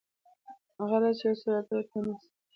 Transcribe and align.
غله 0.89 1.11
چې 1.19 1.25
يو 1.29 1.37
څو 1.41 1.47
روپۍ 1.55 1.73
ورته 1.75 1.95
ونيسي. 1.97 2.29